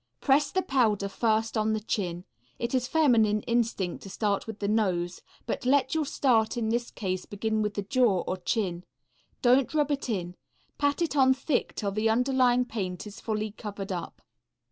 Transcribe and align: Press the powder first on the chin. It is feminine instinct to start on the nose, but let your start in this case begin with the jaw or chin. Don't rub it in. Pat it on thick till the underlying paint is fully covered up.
Press 0.19 0.49
the 0.51 0.63
powder 0.63 1.07
first 1.07 1.55
on 1.55 1.73
the 1.73 1.79
chin. 1.79 2.25
It 2.57 2.73
is 2.73 2.87
feminine 2.87 3.41
instinct 3.43 4.01
to 4.01 4.09
start 4.09 4.49
on 4.49 4.55
the 4.59 4.67
nose, 4.67 5.21
but 5.45 5.63
let 5.63 5.93
your 5.93 6.07
start 6.07 6.57
in 6.57 6.69
this 6.69 6.89
case 6.89 7.27
begin 7.27 7.61
with 7.61 7.75
the 7.75 7.83
jaw 7.83 8.21
or 8.25 8.37
chin. 8.37 8.83
Don't 9.43 9.75
rub 9.75 9.91
it 9.91 10.09
in. 10.09 10.35
Pat 10.79 11.03
it 11.03 11.15
on 11.15 11.35
thick 11.35 11.75
till 11.75 11.91
the 11.91 12.09
underlying 12.09 12.65
paint 12.65 13.05
is 13.05 13.19
fully 13.21 13.51
covered 13.51 13.91
up. 13.91 14.23